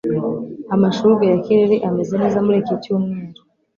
Amashurwe 0.75 1.23
ya 1.31 1.37
kireri 1.43 1.77
ameze 1.89 2.13
neza 2.21 2.37
muri 2.45 2.57
iki 2.63 2.75
cyumweru. 2.83 3.41